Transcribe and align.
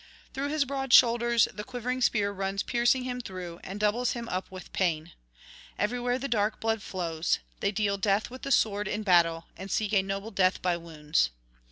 Through 0.33 0.49
his 0.49 0.65
broad 0.65 0.91
shoulders 0.93 1.47
the 1.53 1.63
quivering 1.63 2.01
spear 2.01 2.31
runs 2.31 2.63
piercing 2.63 3.03
him 3.03 3.21
through, 3.21 3.59
and 3.63 3.79
doubles 3.79 4.13
him 4.13 4.27
up 4.29 4.49
with 4.49 4.73
pain. 4.73 5.11
Everywhere 5.77 6.17
the 6.17 6.27
dark 6.27 6.59
blood 6.59 6.81
flows; 6.81 7.37
they 7.59 7.71
deal 7.71 7.97
death 7.99 8.31
with 8.31 8.41
the 8.41 8.51
sword 8.51 8.87
in 8.87 9.03
battle, 9.03 9.45
and 9.55 9.69
seek 9.69 9.93
a 9.93 10.01
noble 10.01 10.31
death 10.31 10.59
by 10.59 10.75
wounds. 10.75 11.29